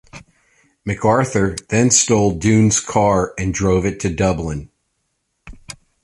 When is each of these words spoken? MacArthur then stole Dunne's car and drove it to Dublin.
MacArthur 0.83 1.55
then 1.69 1.91
stole 1.91 2.31
Dunne's 2.31 2.79
car 2.79 3.35
and 3.37 3.53
drove 3.53 3.85
it 3.85 3.99
to 3.99 4.09
Dublin. 4.11 4.71